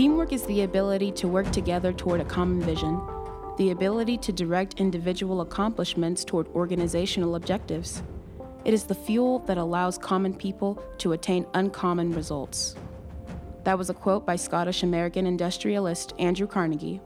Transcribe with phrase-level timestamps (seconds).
[0.00, 2.98] Teamwork is the ability to work together toward a common vision,
[3.58, 8.02] the ability to direct individual accomplishments toward organizational objectives.
[8.64, 12.76] It is the fuel that allows common people to attain uncommon results.
[13.64, 17.02] That was a quote by Scottish American industrialist Andrew Carnegie.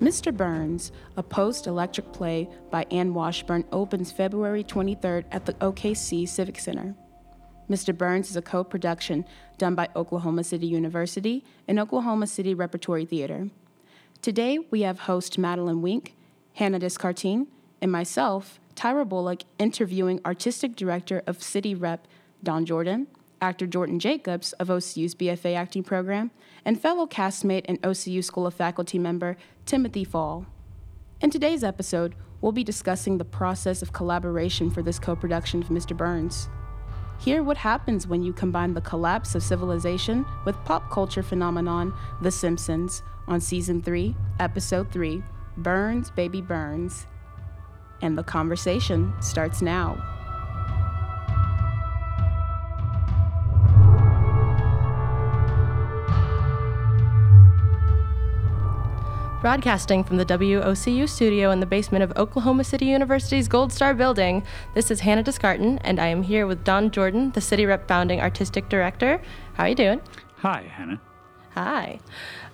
[0.00, 0.34] Mr.
[0.34, 6.58] Burns, a post electric play by Anne Washburn, opens February 23rd at the OKC Civic
[6.58, 6.94] Center.
[7.70, 7.96] Mr.
[7.96, 9.24] Burns is a co production
[9.58, 13.48] done by Oklahoma City University and Oklahoma City Repertory Theater.
[14.20, 16.14] Today, we have host Madeline Wink,
[16.54, 17.46] Hannah Descartine,
[17.80, 22.06] and myself, Tyra Bullock, interviewing artistic director of City Rep
[22.42, 23.06] Don Jordan,
[23.40, 26.30] actor Jordan Jacobs of OCU's BFA acting program,
[26.64, 29.36] and fellow castmate and OCU School of Faculty member
[29.66, 30.46] Timothy Fall.
[31.20, 35.68] In today's episode, we'll be discussing the process of collaboration for this co production of
[35.68, 35.96] Mr.
[35.96, 36.48] Burns.
[37.22, 42.32] Hear what happens when you combine the collapse of civilization with pop culture phenomenon The
[42.32, 45.22] Simpsons on Season 3, Episode 3
[45.56, 47.06] Burns, Baby Burns.
[48.00, 50.11] And the conversation starts now.
[59.42, 64.44] Broadcasting from the WOCU studio in the basement of Oklahoma City University's Gold Star building,
[64.74, 68.20] this is Hannah Discarton, and I am here with Don Jordan, the City Rep founding
[68.20, 69.20] artistic director.
[69.54, 70.00] How are you doing?
[70.36, 71.00] Hi, Hannah.
[71.54, 71.98] Hi.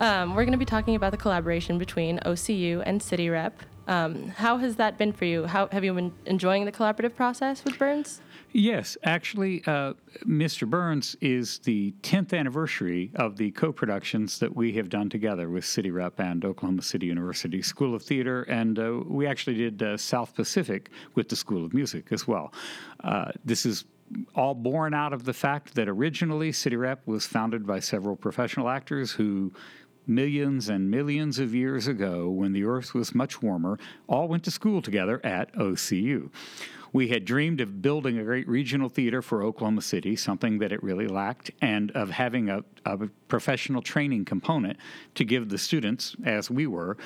[0.01, 3.61] Um, we're going to be talking about the collaboration between OCU and City Rep.
[3.87, 5.45] Um, how has that been for you?
[5.45, 8.23] How have you been enjoying the collaborative process with Burns?
[8.53, 9.93] Yes, actually, uh,
[10.27, 10.69] Mr.
[10.69, 15.67] Burns is the 10th anniversary of the co productions that we have done together with
[15.67, 18.45] City Rep and Oklahoma City University School of Theater.
[18.45, 22.53] And uh, we actually did uh, South Pacific with the School of Music as well.
[23.05, 23.85] Uh, this is
[24.35, 28.71] all born out of the fact that originally City Rep was founded by several professional
[28.71, 29.53] actors who
[30.07, 33.79] millions and millions of years ago, when the earth was much warmer,
[34.09, 36.31] all went to school together at OCU.
[36.93, 40.83] We had dreamed of building a great regional theater for Oklahoma City, something that it
[40.83, 44.79] really lacked, and of having a, a professional training component
[45.15, 46.97] to give the students, as we were,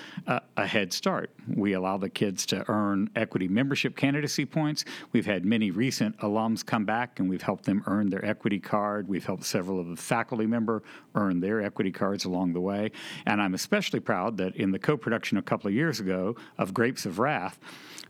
[0.56, 1.31] a head start.
[1.48, 4.84] We allow the kids to earn equity membership candidacy points.
[5.12, 9.09] We've had many recent alums come back and we've helped them earn their equity card.
[9.09, 10.82] We've helped several of the faculty member
[11.15, 12.92] earn their equity cards along the way.
[13.26, 16.72] And I'm especially proud that in the co production a couple of years ago of
[16.72, 17.59] Grapes of Wrath,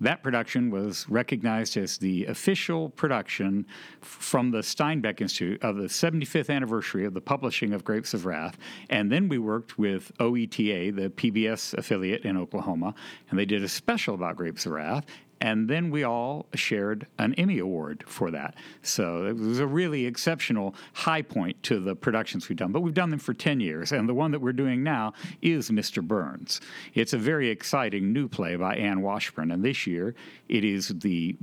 [0.00, 3.66] that production was recognized as the official production
[4.00, 8.58] from the Steinbeck Institute of the 75th anniversary of the publishing of Grapes of Wrath.
[8.90, 12.94] And then we worked with OETA, the PBS affiliate in Oklahoma,
[13.30, 15.06] and they did a special about Grapes of Wrath.
[15.42, 18.54] And then we all shared an Emmy Award for that.
[18.82, 22.70] So it was a really exceptional high point to the productions we've done.
[22.70, 23.90] But we've done them for 10 years.
[23.90, 26.00] And the one that we're doing now is Mr.
[26.00, 26.60] Burns.
[26.94, 29.50] It's a very exciting new play by Anne Washburn.
[29.50, 30.14] And this year
[30.48, 31.36] it is the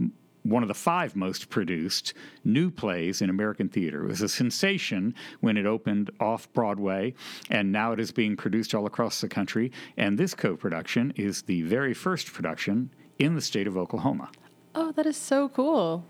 [0.43, 2.13] one of the five most produced
[2.45, 4.05] new plays in American theater.
[4.05, 7.13] It was a sensation when it opened off Broadway,
[7.49, 9.73] and now it is being produced all across the country.
[9.97, 14.31] And this co production is the very first production in the state of Oklahoma.
[14.73, 16.05] Oh, that is so cool.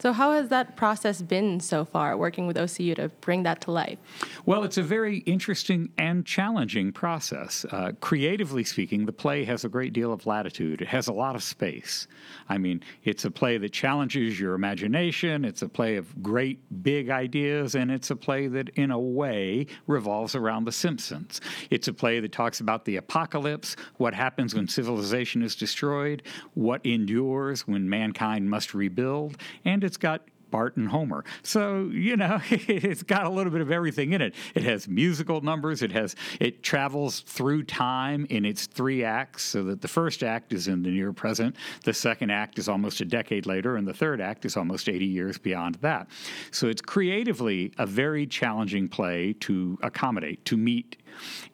[0.00, 3.70] So, how has that process been so far, working with OCU to bring that to
[3.70, 3.98] life?
[4.46, 7.66] Well, it's a very interesting and challenging process.
[7.70, 11.36] Uh, creatively speaking, the play has a great deal of latitude, it has a lot
[11.36, 12.08] of space.
[12.48, 17.10] I mean, it's a play that challenges your imagination, it's a play of great big
[17.10, 21.42] ideas, and it's a play that, in a way, revolves around The Simpsons.
[21.68, 26.22] It's a play that talks about the apocalypse, what happens when civilization is destroyed,
[26.54, 31.24] what endures when mankind must rebuild, and it's got Bart and Homer.
[31.42, 34.36] So, you know, it's got a little bit of everything in it.
[34.54, 39.64] It has musical numbers, it has it travels through time in its three acts so
[39.64, 43.04] that the first act is in the near present, the second act is almost a
[43.04, 46.08] decade later, and the third act is almost 80 years beyond that.
[46.52, 50.99] So, it's creatively a very challenging play to accommodate, to meet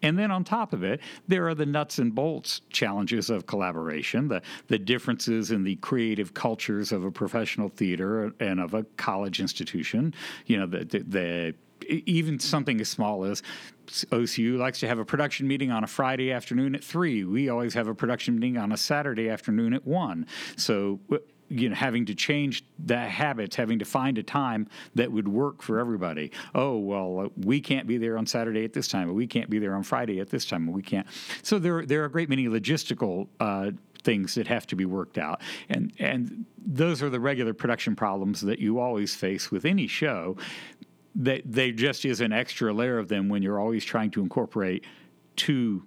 [0.03, 4.29] and then on top of it, there are the nuts and bolts challenges of collaboration,
[4.29, 9.41] the, the differences in the creative cultures of a professional theater and of a college
[9.41, 10.15] institution.
[10.47, 11.55] You know, the, the, the
[11.89, 13.43] even something as small as
[13.87, 17.25] OCU likes to have a production meeting on a Friday afternoon at three.
[17.25, 20.27] We always have a production meeting on a Saturday afternoon at one.
[20.57, 21.01] So
[21.49, 25.63] you know having to change the habits having to find a time that would work
[25.63, 26.31] for everybody.
[26.55, 29.75] Oh well we can't be there on saturday at this time we can't be there
[29.75, 31.07] on friday at this time we can't.
[31.43, 33.71] So there, there are a great many logistical uh,
[34.03, 35.41] things that have to be worked out.
[35.69, 40.37] And and those are the regular production problems that you always face with any show
[41.17, 44.85] they, they just is an extra layer of them when you're always trying to incorporate
[45.35, 45.83] two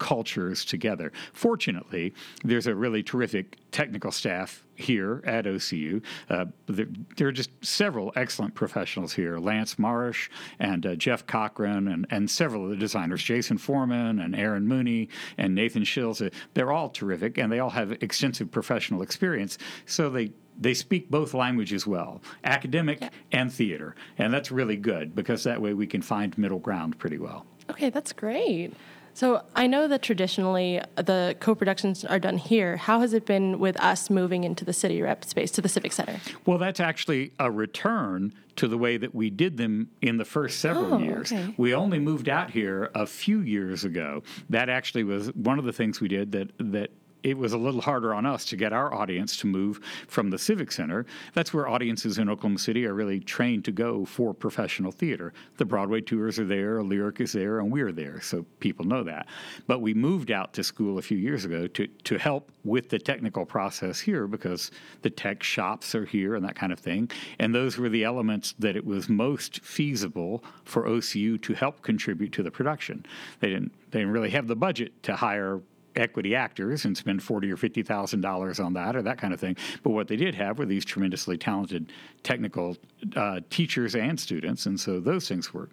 [0.00, 1.12] cultures together.
[1.32, 2.12] Fortunately,
[2.42, 6.02] there's a really terrific technical staff here at OCU.
[6.28, 11.86] Uh, there, there, are just several excellent professionals here Lance Marsh and uh, Jeff Cochran,
[11.86, 15.08] and, and several of the designers, Jason Foreman and Aaron Mooney
[15.38, 16.26] and Nathan Shills.
[16.26, 19.58] Uh, they're all terrific, and they all have extensive professional experience.
[19.84, 23.08] So they they speak both languages well, academic yeah.
[23.32, 23.94] and theater.
[24.18, 27.46] And that's really good because that way we can find middle ground pretty well.
[27.70, 28.74] Okay, that's great.
[29.14, 32.76] So I know that traditionally uh, the co-productions are done here.
[32.76, 35.92] How has it been with us moving into the city rep space to the Civic
[35.92, 36.20] Center?
[36.46, 40.60] Well, that's actually a return to the way that we did them in the first
[40.60, 41.32] several oh, years.
[41.32, 41.54] Okay.
[41.56, 44.22] We only moved out here a few years ago.
[44.50, 46.90] That actually was one of the things we did that that
[47.22, 50.38] it was a little harder on us to get our audience to move from the
[50.38, 51.06] Civic Center.
[51.34, 55.32] That's where audiences in Oklahoma City are really trained to go for professional theater.
[55.56, 59.26] The Broadway tours are there, Lyric is there, and we're there, so people know that.
[59.66, 62.98] But we moved out to school a few years ago to, to help with the
[62.98, 64.70] technical process here because
[65.02, 67.10] the tech shops are here and that kind of thing.
[67.38, 72.32] And those were the elements that it was most feasible for OCU to help contribute
[72.32, 73.04] to the production.
[73.40, 75.60] They didn't they didn't really have the budget to hire
[76.00, 79.40] equity actors and spend forty or fifty thousand dollars on that or that kind of
[79.40, 79.56] thing.
[79.82, 81.92] But what they did have were these tremendously talented
[82.22, 82.76] technical
[83.14, 85.70] uh, teachers and students, and so those things work.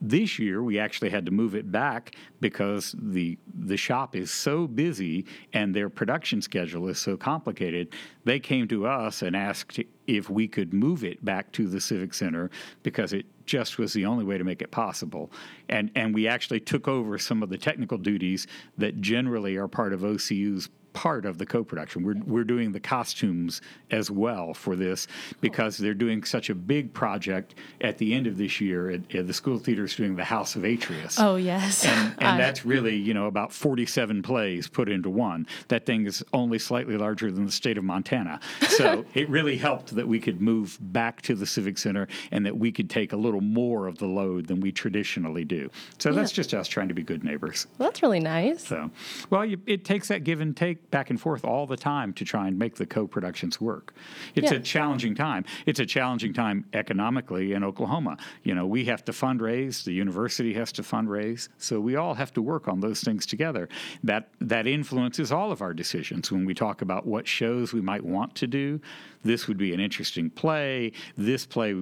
[0.00, 4.66] This year, we actually had to move it back because the the shop is so
[4.66, 7.94] busy and their production schedule is so complicated.
[8.24, 12.12] They came to us and asked if we could move it back to the Civic
[12.12, 12.50] Center
[12.82, 15.30] because it just was the only way to make it possible.
[15.68, 18.46] And and we actually took over some of the technical duties
[18.76, 22.02] that generally are part of OCU's part of the co-production.
[22.02, 23.60] We're we're doing the costumes
[23.90, 25.06] as well for this
[25.42, 28.90] because they're doing such a big project at the end of this year.
[28.90, 31.18] At, at the School Theater is doing the House of Atreus.
[31.20, 35.46] Oh yes, and, and that's really you know about forty-seven plays put into one.
[35.68, 38.40] That thing is only slightly larger than the state of Montana.
[38.68, 42.56] So it really helped that we could move back to the Civic Center and that
[42.56, 45.70] we could take a little more of the load than we traditionally do.
[45.98, 46.16] So yeah.
[46.16, 47.66] that's just us trying to be good neighbors.
[47.76, 48.66] Well, that's really nice.
[48.66, 48.90] So,
[49.28, 52.24] well, you, it takes that give and take back and forth all the time to
[52.24, 53.94] try and make the co-productions work.
[54.34, 54.58] It's yeah.
[54.58, 55.44] a challenging time.
[55.66, 58.16] It's a challenging time economically in Oklahoma.
[58.42, 62.32] You know, we have to fundraise, the university has to fundraise, so we all have
[62.34, 63.68] to work on those things together.
[64.04, 68.04] That that influences all of our decisions when we talk about what shows we might
[68.04, 68.80] want to do.
[69.22, 70.92] This would be an interesting play.
[71.16, 71.74] This play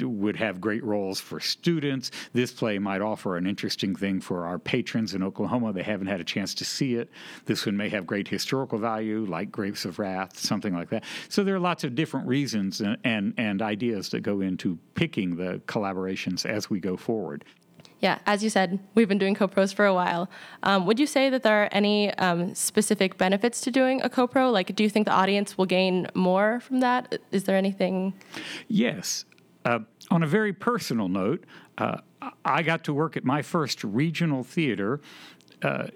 [0.00, 2.12] would have great roles for students.
[2.32, 5.72] This play might offer an interesting thing for our patrons in Oklahoma.
[5.72, 7.10] They haven't had a chance to see it.
[7.46, 11.04] This one may have great historical value, like Grapes of Wrath, something like that.
[11.28, 15.36] So there are lots of different reasons and, and, and ideas that go into picking
[15.36, 17.44] the collaborations as we go forward.
[18.00, 20.28] Yeah, as you said, we've been doing co-pros for a while.
[20.62, 24.50] Um, would you say that there are any um, specific benefits to doing a co-pro?
[24.50, 27.18] Like, do you think the audience will gain more from that?
[27.32, 28.12] Is there anything?
[28.68, 29.24] Yes.
[29.64, 29.80] Uh,
[30.10, 31.44] on a very personal note,
[31.78, 31.98] uh,
[32.44, 35.00] I got to work at my first regional theater
[35.66, 35.88] uh,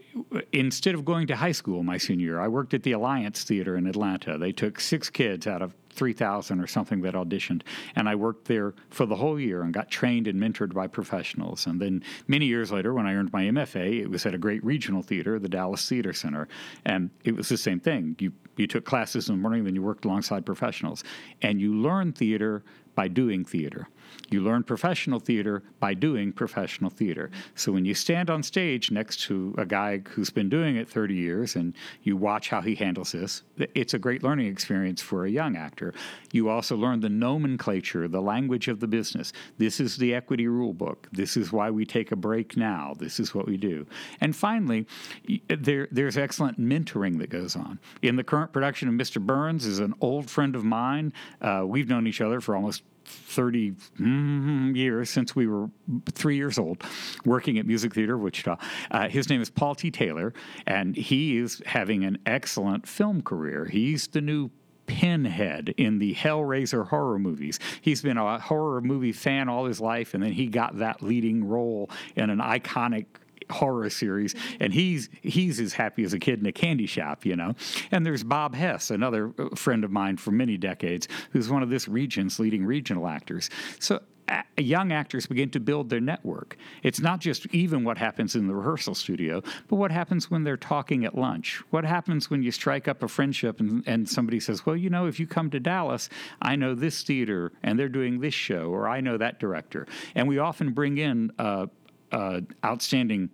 [0.52, 3.76] instead of going to high school my senior year, I worked at the Alliance Theater
[3.76, 4.36] in Atlanta.
[4.36, 7.62] They took six kids out of 3,000 or something that auditioned,
[7.94, 11.68] and I worked there for the whole year and got trained and mentored by professionals.
[11.68, 14.64] And then many years later, when I earned my MFA, it was at a great
[14.64, 16.48] regional theater, the Dallas Theater Center,
[16.84, 18.16] and it was the same thing.
[18.18, 21.02] You you took classes in the morning, then you worked alongside professionals,
[21.40, 22.62] and you learn theater
[22.94, 23.88] by doing theater.
[24.28, 27.30] You learn professional theater by doing professional theater.
[27.54, 31.14] So when you stand on stage next to a guy who's been doing it 30
[31.14, 33.42] years and you watch how he handles this,
[33.74, 35.94] it's a great learning experience for a young actor.
[36.32, 39.32] You also learn the nomenclature, the language of the business.
[39.58, 41.08] This is the equity rule book.
[41.12, 42.94] This is why we take a break now.
[42.98, 43.86] This is what we do.
[44.20, 44.86] And finally,
[45.48, 47.80] there, there's excellent mentoring that goes on.
[48.02, 49.20] In the current production of Mr.
[49.20, 51.12] Burns is an old friend of mine.
[51.40, 55.68] Uh, we've known each other for almost 30 mm, years since we were
[56.12, 56.82] three years old
[57.24, 58.56] working at Music Theater Wichita.
[58.90, 59.90] Uh, his name is Paul T.
[59.90, 60.32] Taylor,
[60.66, 63.66] and he is having an excellent film career.
[63.66, 64.50] He's the new
[64.86, 67.60] Pinhead in the Hellraiser horror movies.
[67.80, 71.44] He's been a horror movie fan all his life, and then he got that leading
[71.44, 73.06] role in an iconic
[73.50, 77.36] horror series, and he's he's as happy as a kid in a candy shop, you
[77.36, 77.54] know.
[77.90, 81.70] And there's Bob Hess, another uh, friend of mine for many decades, who's one of
[81.70, 83.50] this region's leading regional actors.
[83.78, 84.00] So
[84.56, 86.56] young actors begin to build their network.
[86.82, 90.56] It's not just even what happens in the rehearsal studio, but what happens when they're
[90.56, 91.62] talking at lunch.
[91.70, 95.06] What happens when you strike up a friendship and, and somebody says, Well, you know,
[95.06, 96.08] if you come to Dallas,
[96.40, 99.86] I know this theater and they're doing this show, or I know that director.
[100.14, 101.66] And we often bring in uh,
[102.12, 103.30] uh, outstanding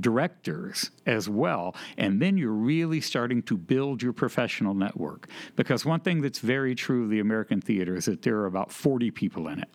[0.00, 1.74] directors as well.
[1.98, 5.28] And then you're really starting to build your professional network.
[5.56, 8.72] Because one thing that's very true of the American theater is that there are about
[8.72, 9.68] 40 people in it.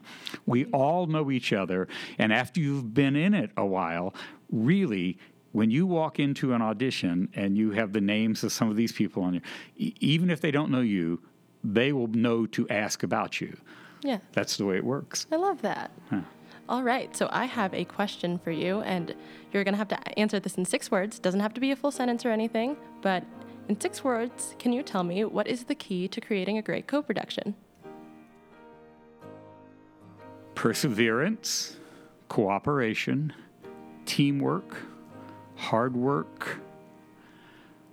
[0.45, 1.87] We all know each other.
[2.17, 4.13] And after you've been in it a while,
[4.51, 5.19] really,
[5.51, 8.91] when you walk into an audition and you have the names of some of these
[8.91, 9.41] people on you,
[9.77, 11.21] e- even if they don't know you,
[11.63, 13.55] they will know to ask about you.
[14.01, 14.19] Yeah.
[14.33, 15.27] That's the way it works.
[15.31, 15.91] I love that.
[16.69, 19.15] All right, so I have a question for you, and
[19.51, 21.19] you're gonna have to answer this in six words.
[21.19, 23.25] Doesn't have to be a full sentence or anything, but
[23.67, 26.87] in six words, can you tell me what is the key to creating a great
[26.87, 27.55] co production?
[30.59, 31.77] perseverance,
[32.27, 33.31] cooperation,
[34.05, 34.75] teamwork,
[35.55, 36.59] hard work,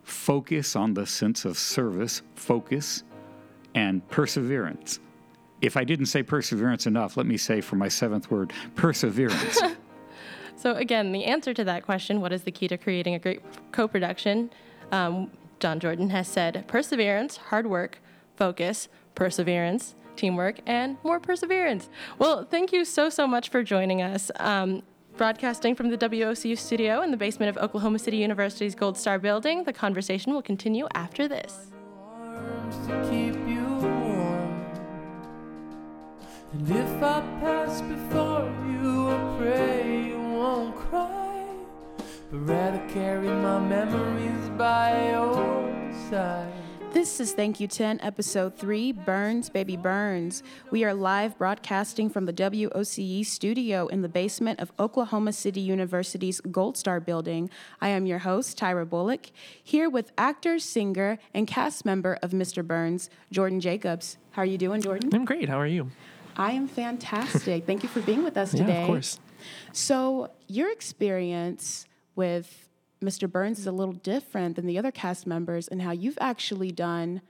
[0.03, 3.05] focus on the sense of service, focus,
[3.77, 4.99] and perseverance.
[5.61, 9.61] If I didn't say perseverance enough, let me say for my seventh word, perseverance.
[10.59, 13.43] So, again, the answer to that question, what is the key to creating a great
[13.73, 14.51] co production?
[14.91, 17.99] Um, Don Jordan has said perseverance, hard work,
[18.37, 21.89] focus, perseverance, teamwork, and more perseverance.
[22.19, 24.31] Well, thank you so, so much for joining us.
[24.41, 24.83] Um,
[25.17, 29.65] broadcasting from the WOCU studio in the basement of Oklahoma City University's Gold Star building,
[29.65, 31.71] the conversation will continue after this.
[36.57, 41.45] And if I pass before you, I pray you won't cry,
[42.31, 46.51] but rather carry my memories by your side.
[46.95, 50.43] This is Thank You 10, Episode 3 Burns, Baby Burns.
[50.71, 56.41] We are live broadcasting from the WOCU studio in the basement of Oklahoma City University's
[56.41, 57.51] Gold Star building.
[57.83, 59.27] I am your host, Tyra Bullock,
[59.63, 62.67] here with actor, singer, and cast member of Mr.
[62.67, 64.17] Burns, Jordan Jacobs.
[64.31, 65.11] How are you doing, Jordan?
[65.13, 65.51] I'm great.
[65.51, 65.91] How are you?
[66.37, 67.67] I am fantastic.
[67.67, 68.65] Thank you for being with us today.
[68.75, 69.21] Yeah, of course.
[69.73, 72.69] So, your experience with
[73.03, 73.31] Mr.
[73.31, 77.21] Burns is a little different than the other cast members in how you've actually done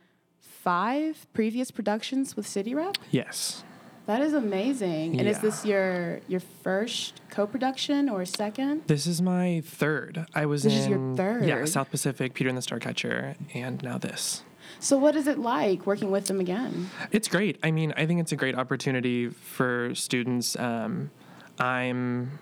[0.41, 2.97] five previous productions with City Rep.
[3.11, 3.65] Yes.
[4.07, 5.19] That is amazing.
[5.19, 8.83] And is this your your first co-production or second?
[8.87, 10.27] This is my third.
[10.33, 11.45] I was in This in is your third.
[11.45, 11.65] Yeah.
[11.65, 14.45] South Pacific, Peter and the Starcatcher, and now this.
[14.81, 16.91] So, what is it like working with them again?
[17.13, 17.59] It's great.
[17.63, 20.57] I mean, I think it's a great opportunity for students.
[20.59, 21.11] Um,
[21.59, 22.39] I'm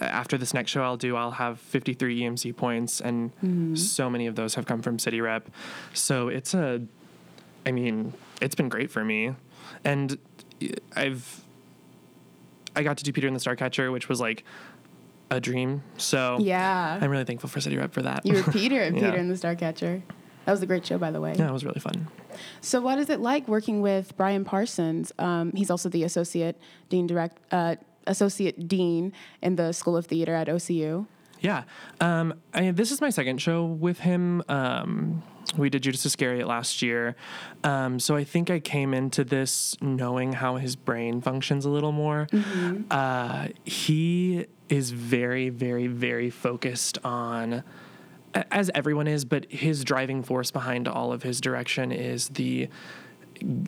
[0.00, 3.74] after this next show I'll do, I'll have 53 EMC points, and Mm-hmm.
[3.76, 5.50] so many of those have come from City Rep.
[5.92, 6.80] So it's a,
[7.66, 9.34] I mean, it's been great for me,
[9.84, 10.16] and
[10.96, 11.44] I've,
[12.74, 14.44] I got to do Peter and the Starcatcher, which was like
[15.30, 15.82] a dream.
[15.98, 18.24] So Yeah, I'm really thankful for City Rep for that.
[18.24, 19.10] you were Peter and Yeah.
[19.10, 20.02] Peter and the Starcatcher.
[20.50, 21.36] That was a great show, by the way.
[21.38, 22.08] yeah, it was really fun.
[22.60, 25.12] So, what is it like working with Brian Parsons?
[25.16, 26.56] Um, he's also the associate
[26.88, 27.76] dean direct, uh,
[28.08, 31.06] associate dean in the School of Theater at OCU.
[31.38, 31.62] Yeah.
[32.00, 34.42] Um, I, this is my second show with him.
[34.48, 35.22] Um,
[35.56, 37.14] we did Judas Iscariot last year.
[37.62, 41.92] Um, so I think I came into this knowing how his brain functions a little
[41.92, 42.26] more.
[42.90, 47.62] Uh, he is very, very, very focused on,
[48.34, 52.68] as everyone is, but his driving force behind all of his direction is the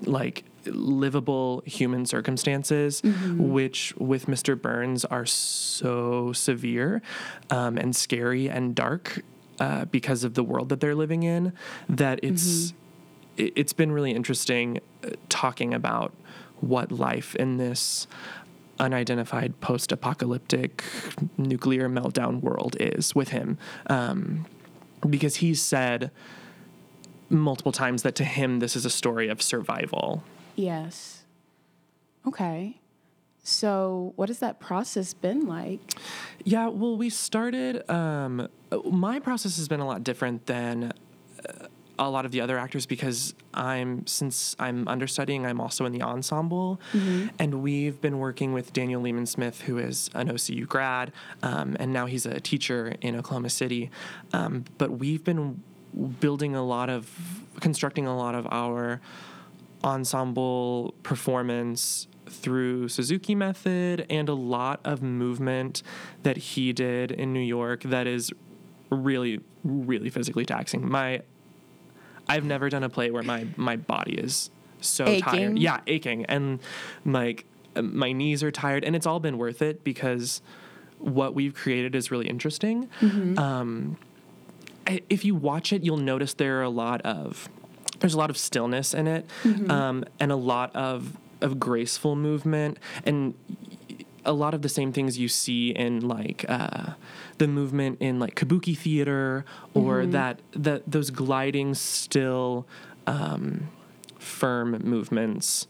[0.05, 3.03] like livable human circumstances,
[3.39, 4.61] which with Mr.
[4.61, 7.03] Burns are so severe
[7.51, 9.23] um, and scary and dark
[9.61, 11.53] uh, because of the world that they're living in,
[11.89, 12.75] that it's
[13.37, 16.13] it, it's been really interesting uh, talking about
[16.61, 18.07] what life in this
[18.79, 20.83] unidentified post-apocalyptic
[21.37, 24.47] nuclear meltdown world is with him um,
[25.09, 26.11] because he's said
[27.29, 30.23] multiple times that to him this is a story of survival
[30.55, 31.25] Yes.
[32.27, 32.79] Okay.
[33.43, 35.81] So, what has that process been like?
[36.45, 37.89] Yeah, well, we started.
[37.91, 38.49] Um,
[38.85, 40.93] my process has been a lot different than
[41.49, 41.67] uh,
[42.09, 46.03] a lot of the other actors because I'm since I'm understudying, I'm also in the
[46.03, 46.81] ensemble,
[47.39, 51.93] and we've been working with Daniel Lehman Smith, who is an OCU grad, um, and
[51.93, 53.91] now he's a teacher in Oklahoma City.
[54.33, 55.63] Um, but we've been
[56.21, 57.11] building a lot of,
[57.61, 59.01] constructing a lot of our
[59.85, 65.83] ensemble performance through Suzuki method and a lot of movement
[66.23, 68.33] that he did in New York that is
[68.91, 70.89] really really physically taxing.
[70.89, 71.23] My
[72.29, 74.51] I've never done a play where my my body is
[74.81, 75.23] so Aching?
[75.23, 75.59] tired.
[75.59, 76.61] Yeah, aching and
[77.05, 77.45] like
[77.81, 80.43] my knees are tired, and it's all been worth it because
[80.99, 82.89] what we've created is really interesting.
[83.39, 83.97] Um,
[85.09, 87.49] if you watch it, you'll notice there are a lot of
[88.01, 89.27] there's a lot of stillness in it,
[89.69, 93.35] um, and a lot of of graceful movement, and
[94.25, 96.93] a lot of the same things you see in like uh,
[97.39, 102.67] the movement in like kabuki theater or that that those gliding still
[103.07, 103.69] um,
[104.19, 105.67] firm movements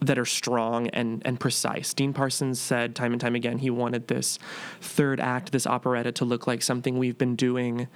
[0.00, 1.94] that are strong and, and precise.
[1.94, 4.38] Dean Parsons said time and time again he wanted this
[4.80, 7.88] third act, this operetta, to look like something we've been doing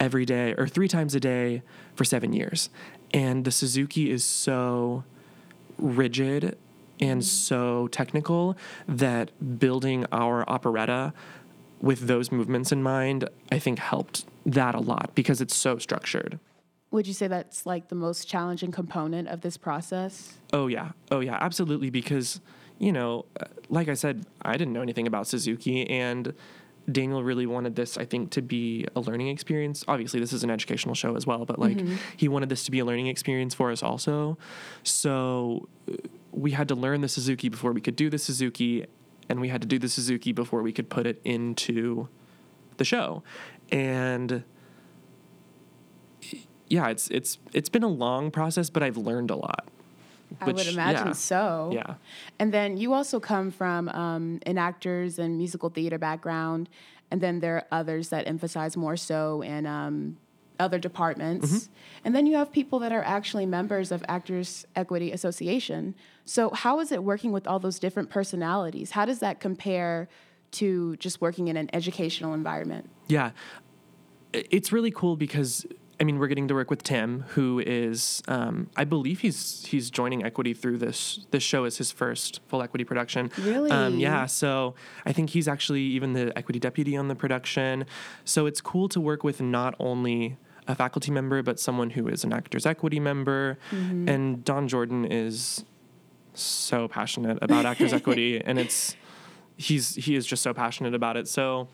[0.00, 1.62] every day or three times a day
[1.94, 2.70] for seven years.
[3.12, 5.04] And the Suzuki is so
[5.78, 6.58] rigid
[7.00, 11.12] and so technical that building our operetta
[11.80, 16.38] with those movements in mind, I think helped that a lot because it's so structured.
[16.90, 20.38] Would you say that's like the most challenging component of this process?
[20.52, 21.90] Oh yeah, oh yeah, absolutely.
[21.90, 22.40] Because
[22.78, 26.32] you know, uh, like I said, I didn't know anything about Suzuki, and
[26.90, 29.84] Daniel really wanted this, I think, to be a learning experience.
[29.86, 31.78] Obviously, this is an educational show as well, but like
[32.16, 34.38] he wanted this to be a learning experience for us also.
[34.84, 35.96] So uh,
[36.38, 38.86] we had to learn the Suzuki before we could do the Suzuki,
[39.28, 42.08] and we had to do the Suzuki before we could put it into
[42.76, 43.22] the show,
[43.70, 44.44] and
[46.68, 49.68] yeah, it's it's it's been a long process, but I've learned a lot.
[50.40, 51.12] I would imagine yeah.
[51.12, 51.70] so.
[51.72, 51.94] Yeah.
[52.38, 56.68] And then you also come from um, an actors and musical theater background,
[57.10, 60.18] and then there are others that emphasize more so in um,
[60.58, 61.46] other departments.
[61.46, 61.72] Mm-hmm.
[62.04, 65.94] And then you have people that are actually members of Actors Equity Association.
[66.24, 68.92] So how is it working with all those different personalities?
[68.92, 70.08] How does that compare
[70.52, 72.90] to just working in an educational environment?
[73.08, 73.30] Yeah.
[74.32, 75.66] It's really cool because
[76.00, 79.90] I mean we're getting to work with Tim, who is um, I believe he's he's
[79.90, 83.30] joining Equity through this this show as his first full Equity production.
[83.38, 83.70] Really?
[83.70, 84.26] Um, yeah.
[84.26, 84.74] So
[85.04, 87.86] I think he's actually even the Equity deputy on the production.
[88.24, 90.36] So it's cool to work with not only
[90.68, 93.58] a faculty member but someone who is an Actors Equity member.
[93.70, 94.08] Mm-hmm.
[94.08, 95.64] And Don Jordan is
[96.34, 98.94] so passionate about Actors Equity, and it's
[99.56, 101.26] he's he is just so passionate about it.
[101.28, 101.68] So.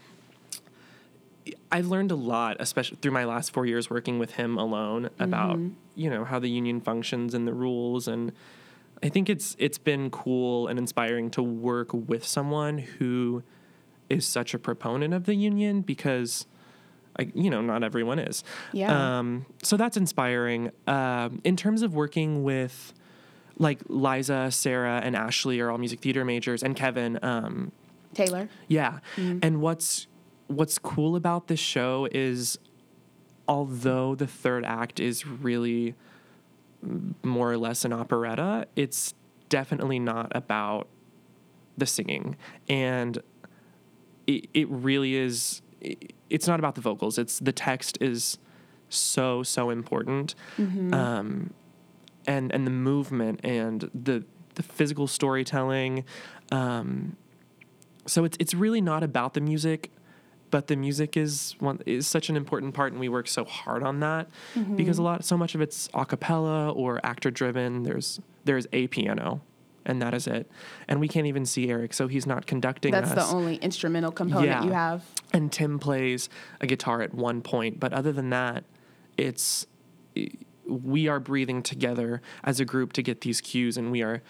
[1.70, 5.58] I've learned a lot, especially through my last four years working with him alone, about
[5.58, 5.74] mm-hmm.
[5.94, 8.32] you know how the union functions and the rules, and
[9.02, 13.42] I think it's it's been cool and inspiring to work with someone who
[14.08, 16.46] is such a proponent of the union because,
[17.18, 18.42] I, you know, not everyone is.
[18.72, 19.18] Yeah.
[19.18, 20.70] Um, so that's inspiring.
[20.86, 22.92] Um, in terms of working with,
[23.58, 27.18] like Liza, Sarah, and Ashley are all music theater majors, and Kevin.
[27.22, 27.72] Um,
[28.14, 28.48] Taylor?
[28.68, 29.00] yeah.
[29.16, 30.06] And what's
[30.46, 32.58] what's cool about this show is
[33.48, 35.94] although the third act is really
[37.22, 39.14] more or less an operetta, it's
[39.48, 40.88] definitely not about
[41.76, 42.36] the singing.
[42.68, 43.18] And
[44.26, 45.62] it, it really is
[46.30, 47.18] it's not about the vocals.
[47.18, 48.38] It's the text is
[48.88, 50.34] so so important.
[50.94, 51.52] Um
[52.26, 56.04] and and the movement and the the physical storytelling
[56.52, 57.16] um
[58.06, 59.90] so it's it's really not about the music
[60.50, 63.82] but the music is one is such an important part and we work so hard
[63.82, 64.28] on that
[64.76, 68.86] because a lot so much of it's a cappella or actor driven there's there's a
[68.86, 69.40] piano
[69.86, 70.50] and that is it
[70.88, 74.10] and we can't even see Eric so he's not conducting That's us the only instrumental
[74.12, 74.64] component Yeah.
[74.64, 75.02] you have.
[75.32, 76.28] and Tim plays
[76.60, 78.64] a guitar at one point, but other than that,
[79.16, 79.66] it's
[80.66, 84.22] we are breathing together as a group to get these cues, and we are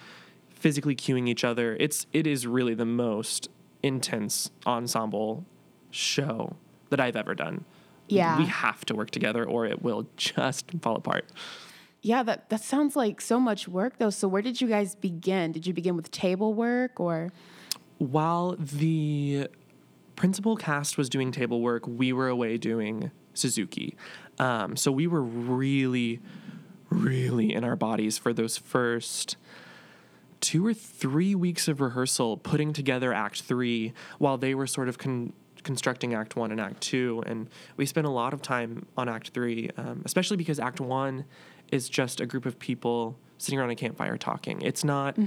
[0.49, 1.77] physically cueing each other.
[1.79, 3.49] It's it is really the most
[3.83, 5.45] intense ensemble
[5.91, 6.55] show
[6.89, 7.63] that I've ever done.
[8.07, 8.37] Yeah.
[8.37, 11.25] we have to work together, or it will just fall apart.
[12.05, 14.11] Yeah, that, that sounds like so much work though.
[14.11, 15.51] So where did you guys begin?
[15.51, 17.31] Did you begin with table work or
[17.97, 19.47] while the
[20.15, 23.97] principal cast was doing table work, we were away doing Suzuki.
[24.37, 26.19] Um, so we were really,
[26.91, 29.35] really in our bodies for those first
[30.41, 34.99] two or three weeks of rehearsal, putting together Act Three while they were sort of
[34.99, 37.23] con- constructing Act One and Act Two.
[37.25, 41.25] And we spent a lot of time on Act Three, um, especially because Act One
[41.75, 44.61] is just a group of people sitting around a campfire talking.
[44.61, 45.17] It's not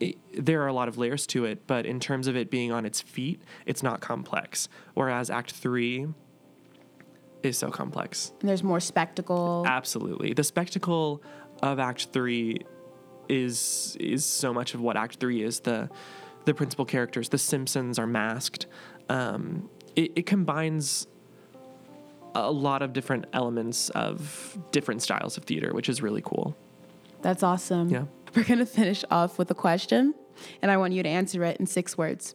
[0.00, 2.72] it, there are a lot of layers to it, but in terms of it being
[2.72, 4.68] on its feet, it's not complex.
[4.94, 6.06] Whereas Act Three
[7.42, 8.32] is so complex.
[8.40, 9.64] and there's more spectacle?
[9.66, 11.22] Absolutely, the spectacle
[11.62, 12.58] of Act Three
[13.28, 15.60] is is so much of what Act Three is.
[15.60, 15.88] The
[16.44, 18.66] the principal characters, the Simpsons, are masked.
[19.08, 21.06] Um, it, it combines
[22.34, 26.56] a lot of different elements of different styles of theater, which is really cool.
[27.20, 27.88] That's awesome.
[27.88, 28.04] Yeah.
[28.34, 30.14] We're going to finish off with a question.
[30.62, 32.34] and I want you to answer it in six words.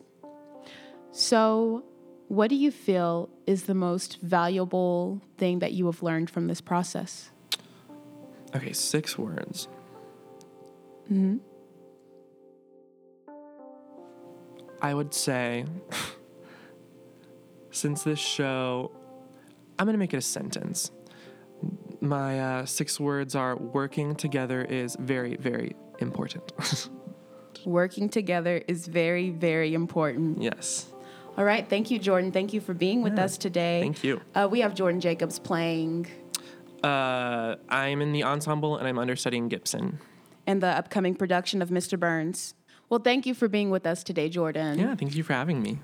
[1.11, 1.83] So,
[2.27, 6.61] what do you feel is the most valuable thing that you have learned from this
[6.61, 7.31] process?
[8.55, 9.67] Okay, six words.
[11.07, 11.37] hmm
[14.79, 15.65] I would say,
[17.71, 18.91] since this show,
[19.79, 20.91] I'm going to make it a sentence.
[22.01, 26.51] My uh, six words are working together is very, very important.
[27.65, 30.41] Working together is very, very important.
[30.41, 30.85] yes.
[31.37, 31.67] All right.
[31.67, 32.31] Thank you, Jordan.
[32.31, 33.81] Thank you for being with Yeah, us today.
[33.81, 34.21] Thank you.
[34.33, 36.07] Uh, we have Jordan Jacobs playing
[36.83, 39.99] Uh, I'm in the ensemble and I'm understudying Gibson.
[40.45, 41.99] in the upcoming production of Mr.
[41.99, 42.53] Burns.
[42.89, 44.79] Well, thank you for being with us today, Jordan.
[44.79, 45.79] Yeah, thank you for having me.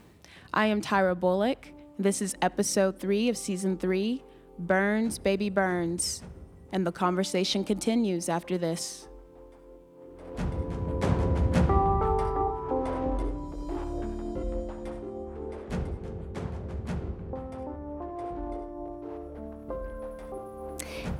[0.53, 1.67] I am Tyra Bullock.
[1.99, 4.23] This is episode three of season three
[4.57, 6.23] Burns, Baby Burns.
[6.71, 9.07] And the conversation continues after this.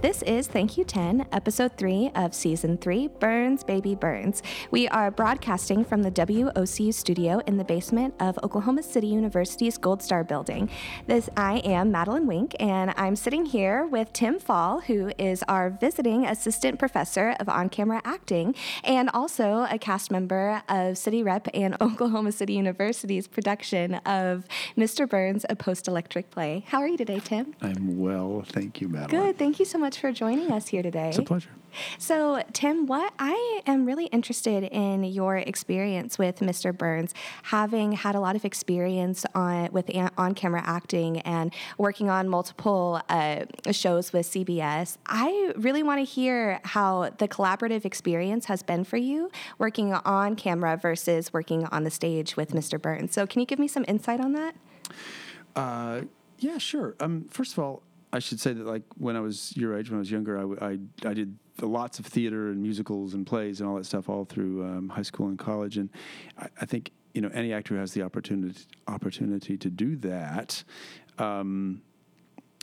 [0.03, 4.43] This is Thank You 10, episode 3 of season 3, Burns Baby Burns.
[4.69, 10.03] We are broadcasting from the WOCU studio in the basement of Oklahoma City University's Gold
[10.03, 10.69] Star building.
[11.07, 15.69] This I am Madeline Wink and I'm sitting here with Tim Fall, who is our
[15.69, 21.77] visiting assistant professor of on-camera acting and also a cast member of City Rep and
[21.81, 25.07] Oklahoma City University's production of Mr.
[25.07, 26.65] Burns, a post-electric play.
[26.67, 27.55] How are you today, Tim?
[27.61, 29.27] I'm well, thank you, Madeline.
[29.27, 29.37] Good.
[29.37, 31.09] Thank you so much for joining us here today.
[31.09, 31.49] It's a pleasure.
[31.97, 36.75] So, Tim, what I am really interested in your experience with Mr.
[36.75, 42.29] Burns, having had a lot of experience on with on camera acting and working on
[42.29, 44.97] multiple uh, shows with CBS.
[45.05, 50.35] I really want to hear how the collaborative experience has been for you working on
[50.35, 52.81] camera versus working on the stage with Mr.
[52.81, 53.13] Burns.
[53.13, 54.55] So, can you give me some insight on that?
[55.55, 56.01] Uh,
[56.39, 56.95] yeah, sure.
[56.99, 59.97] Um, first of all, I should say that like when I was your age, when
[59.97, 63.75] I was younger, I I did lots of theater and musicals and plays and all
[63.75, 65.77] that stuff all through um, high school and college.
[65.77, 65.89] And
[66.37, 70.63] I, I think you know any actor who has the opportunity opportunity to do that.
[71.17, 71.81] Um,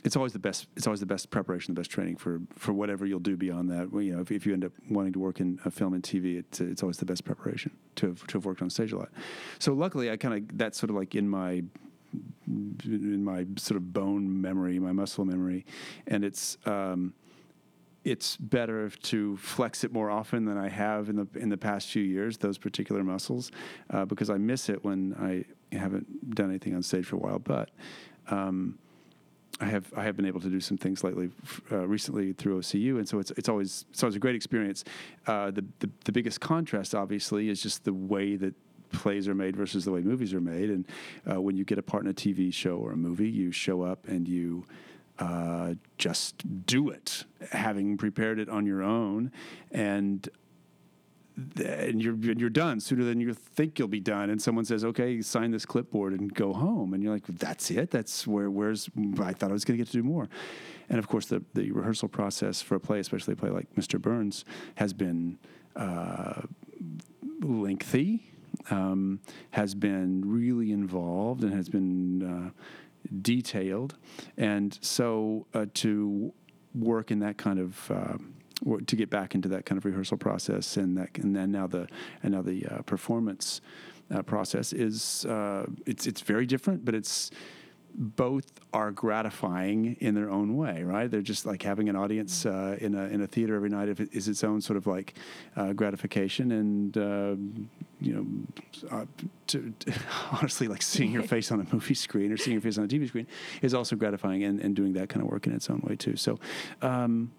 [0.05, 0.67] it's always the best.
[0.77, 3.91] It's always the best preparation, the best training for, for whatever you'll do beyond that.
[3.91, 6.01] Well, you know, if, if you end up wanting to work in a film and
[6.01, 8.97] TV, it's it's always the best preparation to have, to have worked on stage a
[8.97, 9.09] lot.
[9.59, 11.63] So luckily, I kind of that's sort of like in my
[12.83, 15.65] in my sort of bone memory, my muscle memory,
[16.07, 17.13] and it's um,
[18.03, 21.87] it's better to flex it more often than I have in the in the past
[21.89, 22.37] few years.
[22.37, 23.51] Those particular muscles,
[23.89, 27.39] uh, because I miss it when I haven't done anything on stage for a while.
[27.39, 27.69] But
[28.29, 28.79] um,
[29.59, 31.29] I have I have been able to do some things lately,
[31.71, 34.83] uh, recently through OCU, and so it's it's always it's always a great experience.
[35.27, 38.55] Uh, the, the the biggest contrast, obviously, is just the way that
[38.91, 40.69] plays are made versus the way movies are made.
[40.69, 40.85] And
[41.29, 43.81] uh, when you get a part in a TV show or a movie, you show
[43.81, 44.65] up and you
[45.19, 49.31] uh, just do it, having prepared it on your own,
[49.71, 50.27] and
[51.63, 54.29] and you're you're done sooner than you think you'll be done.
[54.29, 57.91] And someone says, "Okay, sign this clipboard and go home," and you're like, "That's it?
[57.91, 58.49] That's where?
[58.49, 58.89] Where's?
[59.19, 60.27] I thought I was going to get to do more."
[60.89, 64.01] And of course, the the rehearsal process for a play, especially a play like Mr.
[64.01, 64.43] Burns,
[64.75, 65.37] has been
[65.75, 66.41] uh,
[67.41, 68.30] lengthy
[68.69, 69.19] um,
[69.51, 72.49] has been really involved and has been uh,
[73.21, 73.95] detailed,
[74.37, 76.33] and so uh, to
[76.73, 78.17] work in that kind of uh,
[78.85, 81.87] to get back into that kind of rehearsal process and that and then now the
[82.23, 83.61] and now the uh, performance
[84.13, 87.31] uh, process is uh, it's it's very different, but it's
[87.95, 91.09] both are gratifying in their own way, right?
[91.09, 94.27] They're just like having an audience uh, in a in a theater every night is
[94.27, 95.15] its own sort of like
[95.55, 97.35] uh, gratification, and uh,
[97.99, 99.05] you know, uh,
[99.47, 99.93] to, to
[100.31, 102.87] honestly, like seeing your face on a movie screen or seeing your face on a
[102.87, 103.27] TV screen
[103.61, 106.15] is also gratifying, and, and doing that kind of work in its own way too.
[106.15, 106.39] So.
[106.81, 107.31] Um,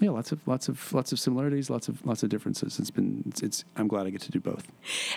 [0.00, 2.78] yeah, lots of lots of lots of similarities, lots of lots of differences.
[2.78, 4.70] It's been it's, it's I'm glad I get to do both.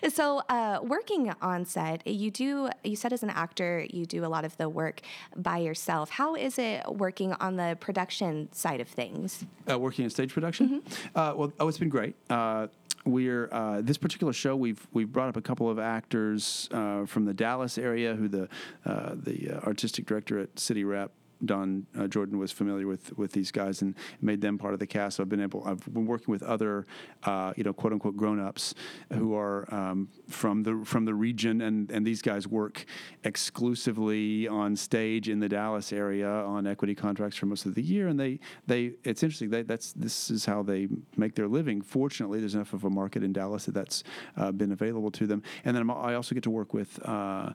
[0.09, 4.27] So, uh, working on set, you do you said as an actor you do a
[4.27, 5.01] lot of the work
[5.35, 6.09] by yourself.
[6.09, 9.45] How is it working on the production side of things?
[9.69, 10.81] Uh, working in stage production,
[11.15, 12.15] uh, well, oh, it's been great.
[12.29, 12.67] Uh,
[13.05, 14.55] we're uh, this particular show.
[14.55, 18.49] We've we've brought up a couple of actors uh, from the Dallas area, who the
[18.85, 21.11] uh, the uh, artistic director at City Rep
[21.45, 24.87] Don uh, Jordan was familiar with with these guys and made them part of the
[24.87, 25.17] cast.
[25.17, 25.63] So I've been able.
[25.65, 26.85] I've been working with other,
[27.23, 28.73] uh, you know, quote unquote grown ups
[29.13, 32.85] who are um, from the from the region, and and these guys work
[33.23, 38.07] exclusively on stage in the Dallas area on equity contracts for most of the year,
[38.07, 39.49] and they they it's interesting.
[39.49, 41.81] They, that's this is how they make their living.
[41.81, 44.03] Fortunately, there's enough of a market in Dallas that that's
[44.37, 46.99] uh, been available to them, and then I'm, I also get to work with.
[47.07, 47.53] Uh,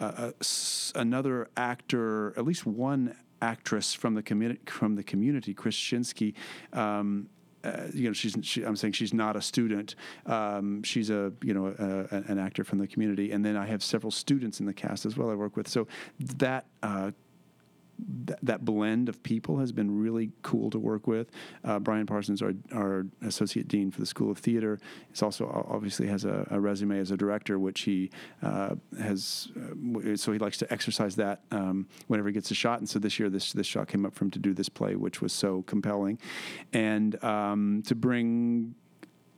[0.00, 0.30] uh,
[0.94, 6.34] another actor, at least one actress from the community, from the community, Chris Shinsky.
[6.72, 7.28] Um,
[7.64, 8.36] uh, you know, she's.
[8.42, 9.96] She, I'm saying she's not a student.
[10.26, 13.66] Um, she's a you know a, a, an actor from the community, and then I
[13.66, 15.30] have several students in the cast as well.
[15.30, 15.86] I work with so
[16.18, 16.66] that.
[16.82, 17.12] Uh,
[17.98, 21.30] that, blend of people has been really cool to work with.
[21.64, 24.78] Uh, Brian Parsons, our, our associate dean for the School of Theater,
[25.12, 28.10] is also obviously has a, a resume as a director, which he
[28.42, 29.48] uh, has.
[29.56, 32.78] Uh, so he likes to exercise that um, whenever he gets a shot.
[32.78, 34.94] And so this year, this this shot came up for him to do this play,
[34.94, 36.18] which was so compelling,
[36.72, 38.74] and um, to bring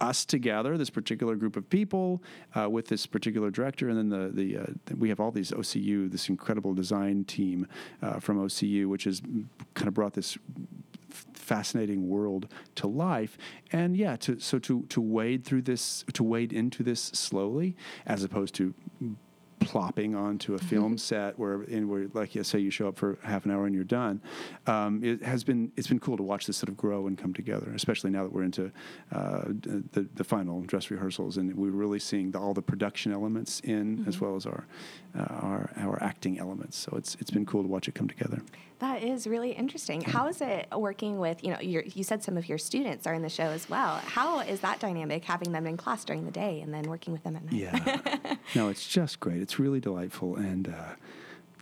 [0.01, 2.23] us together, this particular group of people,
[2.55, 6.11] uh, with this particular director, and then the the uh, we have all these OCU,
[6.11, 7.67] this incredible design team
[8.03, 9.21] uh, from OCU, which has
[9.75, 10.39] kind of brought this
[11.11, 13.37] fascinating world to life.
[13.73, 18.25] And yeah, to so to to wade through this, to wade into this slowly, as
[18.25, 18.75] opposed to
[19.61, 23.19] plopping onto a film set where in where like you say you show up for
[23.23, 24.21] half an hour and you're done
[24.67, 27.33] um, it has been it's been cool to watch this sort of grow and come
[27.33, 28.73] together especially now that we're into
[29.13, 33.61] uh, the, the final dress rehearsals and we're really seeing the, all the production elements
[33.61, 34.67] in as well as our
[35.17, 38.43] uh, our our acting elements so it's it's been cool to watch it come together
[38.81, 40.01] That is really interesting.
[40.01, 43.13] How is it working with, you know, your, you said some of your students are
[43.13, 43.97] in the show as well.
[43.97, 47.23] How is that dynamic having them in class during the day and then working with
[47.23, 47.53] them at night?
[47.53, 48.37] Yeah.
[48.55, 49.43] no, it's just great.
[49.43, 50.95] It's really delightful, and uh,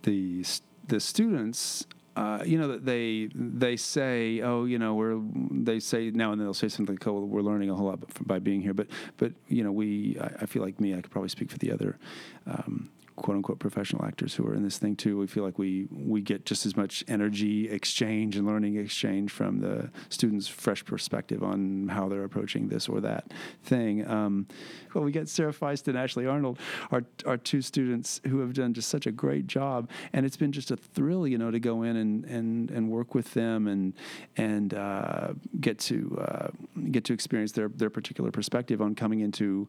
[0.03, 0.45] the
[0.87, 1.87] the students.
[2.17, 5.21] Uh, you know that they they say oh you know we're
[5.53, 8.01] they say now and then they'll say something like oh we're learning a whole lot
[8.27, 11.13] by being here but but you know we I, I feel like me I could
[11.13, 11.97] probably speak for the other
[12.45, 12.91] um,
[13.23, 15.19] quote unquote professional actors who are in this thing too.
[15.19, 19.61] We feel like we we get just as much energy exchange and learning exchange from
[19.61, 24.09] the students' fresh perspective on how they're approaching this or that thing.
[24.09, 24.47] Um,
[24.95, 26.59] well, we get Sarah Feist and Ashley Arnold,
[26.91, 30.53] our our two students who have done just such a great job, and it's been
[30.53, 33.95] just a thrill, you know, to go in and and, and work with them and
[34.37, 36.49] and uh, get to uh,
[36.91, 39.69] get to experience their their particular perspective on coming into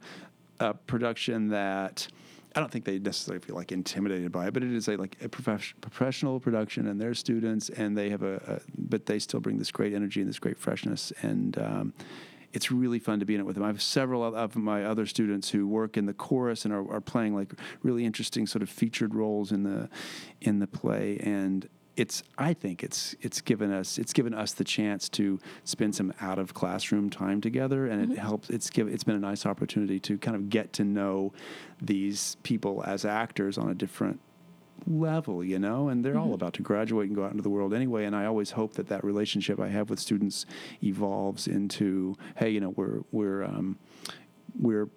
[0.59, 2.07] a production that.
[2.55, 5.17] I don't think they necessarily feel like intimidated by it, but it is a, like
[5.23, 9.39] a prof- professional production, and they're students, and they have a, a, but they still
[9.39, 11.93] bring this great energy and this great freshness, and um,
[12.51, 13.63] it's really fun to be in it with them.
[13.63, 17.01] I have several of my other students who work in the chorus and are, are
[17.01, 19.89] playing like really interesting sort of featured roles in the
[20.41, 24.63] in the play, and it's I think it's it's given us it's given us the
[24.63, 28.49] chance to spend some out of classroom time together, and it helps.
[28.49, 31.33] It's give it's been a nice opportunity to kind of get to know
[31.81, 34.21] these people as actors on a different
[34.87, 37.73] level, you know, and they're all about to graduate and go out into the world
[37.73, 38.05] anyway.
[38.05, 40.45] And I always hope that that relationship I have with students
[40.81, 43.77] evolves into, hey, you know, we're we're um,
[44.57, 44.87] we're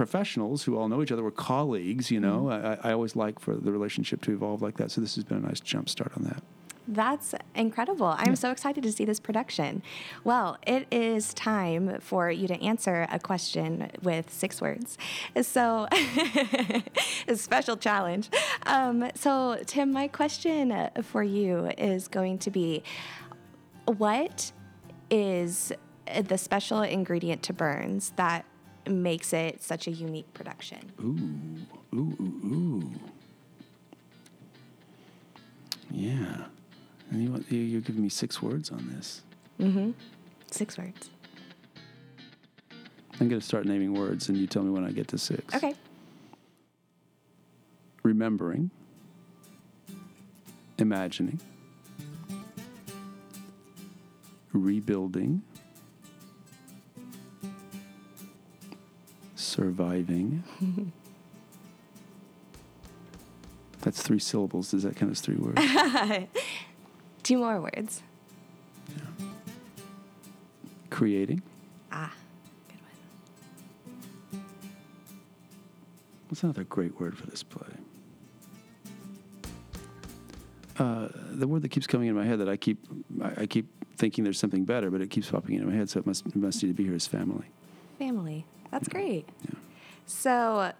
[0.00, 1.22] professionals who all know each other.
[1.22, 2.48] We're colleagues, you know.
[2.48, 4.90] I, I always like for the relationship to evolve like that.
[4.90, 6.42] So this has been a nice jump start on that.
[6.88, 8.14] That's incredible.
[8.16, 9.82] I'm so excited to see this production.
[10.24, 14.96] Well, it is time for you to answer a question with six words.
[15.42, 15.86] So,
[17.28, 18.30] a special challenge.
[18.64, 22.82] Um, so, Tim, my question for you is going to be
[23.84, 24.50] what
[25.10, 25.72] is
[26.24, 28.46] the special ingredient to Burns that
[28.90, 30.92] makes it such a unique production?
[31.00, 32.92] Ooh, ooh, ooh, ooh.
[35.90, 36.44] Yeah.
[37.10, 39.22] And you, you, you're giving me six words on this.
[39.58, 39.90] Mm-hmm.
[40.50, 41.10] Six words.
[43.20, 45.54] I'm going to start naming words, and you tell me when I get to six.
[45.54, 45.74] Okay.
[48.02, 48.70] Remembering,
[50.78, 51.38] imagining,
[54.54, 55.42] rebuilding,
[59.50, 60.44] surviving.
[63.82, 64.70] That's three syllables.
[64.70, 65.60] Does that count as three words?
[67.22, 68.02] Two more words.
[70.90, 71.42] Creating.
[71.90, 72.12] Ah,
[72.68, 72.80] good
[74.32, 74.44] one.
[76.28, 77.66] What's another great word for this play?
[80.78, 82.78] Uh, the word that keeps coming in my head that I keep
[83.22, 86.00] I, I keep thinking there's something better, but it keeps popping into my head, so
[86.00, 87.46] it must it must need to be here is family.
[87.98, 88.44] Family.
[88.80, 89.28] That's great.
[89.44, 89.58] Yeah.
[90.06, 90.72] So,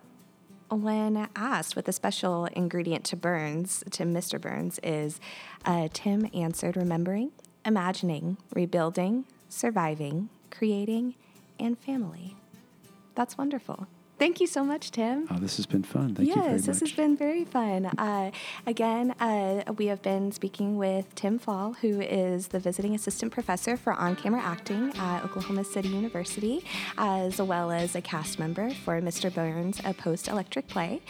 [0.71, 4.41] when asked what the special ingredient to Burns, to Mr.
[4.41, 5.21] Burns, is,
[5.67, 7.33] uh, Tim answered remembering,
[7.67, 11.15] imagining, rebuilding, surviving, creating,
[11.59, 12.37] and family.
[13.15, 13.87] That's wonderful.
[14.21, 15.27] Thank you so much, Tim.
[15.31, 16.15] Oh, this has been fun.
[16.15, 16.57] Thank you very much.
[16.59, 17.87] yes, this has been very fun.
[17.87, 18.31] Uh,
[18.67, 23.79] again, uh, we have been speaking with Tim Fall, who is the visiting assistant professor
[23.79, 26.63] for on camera acting at Oklahoma City University,
[26.99, 29.33] as well as a cast member for Mr.
[29.33, 31.01] Burns, a post electric play.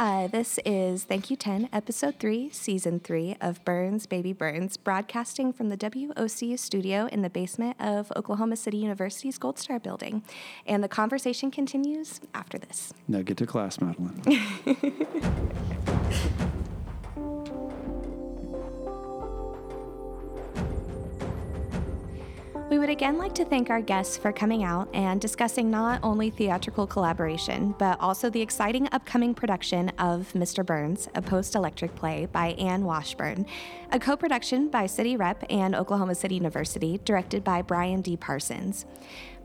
[0.00, 5.52] Uh, this is Thank You 10, Episode 3, Season 3 of Burns Baby Burns, broadcasting
[5.52, 10.24] from the WOCU studio in the basement of Oklahoma City University's Gold Star building.
[10.66, 12.20] And the conversation continues
[12.56, 12.92] after this.
[13.08, 14.22] Now get to class, Madeline.
[22.68, 26.30] We would again like to thank our guests for coming out and discussing not only
[26.30, 30.66] theatrical collaboration, but also the exciting upcoming production of Mr.
[30.66, 33.46] Burns, a post electric play by Anne Washburn,
[33.92, 38.16] a co production by City Rep and Oklahoma City University, directed by Brian D.
[38.16, 38.84] Parsons.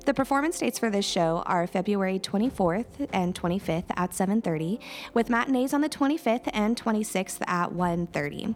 [0.04, 4.80] The performance dates for this show are February 24th and 25th at 7:30,
[5.14, 8.56] with matinees on the 25th and 26th at 1:30.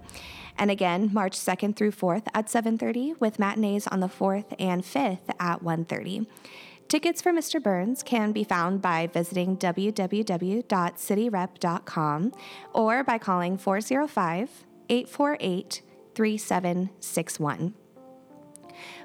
[0.57, 5.29] And again, March 2nd through 4th at 7:30, with matinees on the 4th and 5th
[5.39, 6.25] at 1:30.
[6.87, 7.61] Tickets for Mr.
[7.61, 12.31] Burns can be found by visiting www.cityrep.com
[12.73, 15.83] or by calling 405 848
[16.15, 17.84] 3761.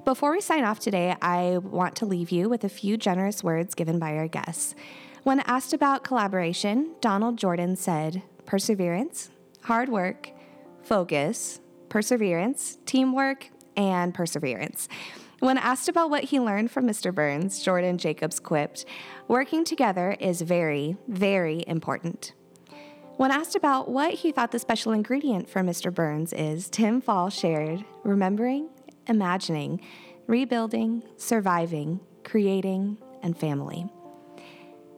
[0.04, 3.74] Before we sign off today, I want to leave you with a few generous words
[3.74, 4.74] given by our guests.
[5.22, 9.30] When asked about collaboration, Donald Jordan said, perseverance,
[9.62, 10.30] hard work,
[10.82, 14.88] focus, perseverance, teamwork, and perseverance.
[15.40, 17.14] When asked about what he learned from Mr.
[17.14, 18.84] Burns, Jordan Jacobs quipped,
[19.26, 22.32] Working together is very, very important.
[23.16, 25.92] When asked about what he thought the special ingredient for Mr.
[25.92, 28.70] Burns is, Tim Fall shared, remembering,
[29.10, 29.82] imagining,
[30.26, 33.86] rebuilding, surviving, creating, and family.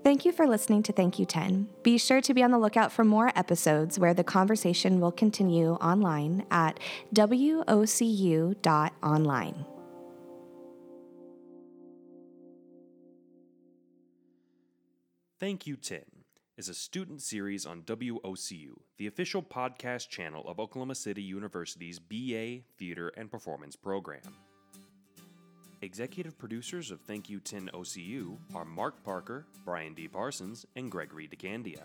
[0.05, 1.68] Thank you for listening to Thank You 10.
[1.83, 5.75] Be sure to be on the lookout for more episodes where the conversation will continue
[5.75, 6.79] online at
[7.14, 8.55] wocu.online.
[15.38, 16.12] Thank You 10
[16.62, 22.61] is a student series on WOCU, the official podcast channel of Oklahoma City University's BA
[22.79, 24.20] Theater and Performance program.
[25.81, 30.07] Executive producers of Thank You 10 OCU are Mark Parker, Brian D.
[30.07, 31.83] Parsons, and Gregory DeCandia.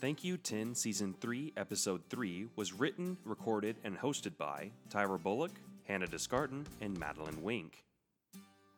[0.00, 5.52] Thank You 10 Season 3, Episode 3 was written, recorded, and hosted by Tyra Bullock,
[5.84, 7.84] Hannah Descarton, and Madeline Wink.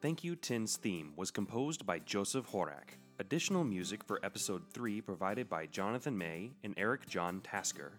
[0.02, 2.98] Thank You 10's theme was composed by Joseph Horak.
[3.18, 7.92] Additional music for episode 3 provided by Jonathan May and Eric John Tasker.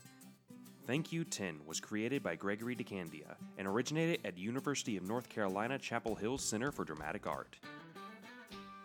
[0.86, 5.80] Thank You 10 was created by Gregory DeCandia and originated at University of North Carolina
[5.80, 7.58] Chapel Hill Center for Dramatic Art.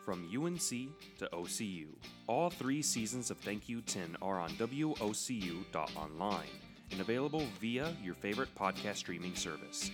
[0.07, 1.89] From UNC to OCU,
[2.27, 6.49] all three seasons of Thank You 10 are on WOCU.online
[6.93, 9.91] and available via your favorite podcast streaming service.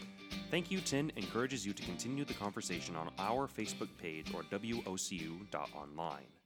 [0.51, 6.38] Thank You 10 encourages you to continue the conversation on our Facebook page or WOCU.online.